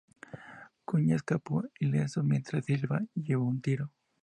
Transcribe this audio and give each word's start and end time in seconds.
Cunha 0.87 1.15
escapó 1.15 1.63
ileso, 1.79 2.23
mientras 2.23 2.65
Silva 2.65 3.01
llevó 3.13 3.47
un 3.47 3.61
tiro. 3.61 3.91